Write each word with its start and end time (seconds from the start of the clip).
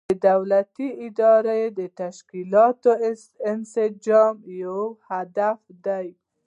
د 0.09 0.11
دولت 0.29 0.67
د 0.77 0.79
اداري 1.05 1.67
تشکیلاتو 2.01 2.91
انسجام 3.51 4.35
یو 4.63 4.79
هدف 5.09 5.59
دی. 5.85 6.07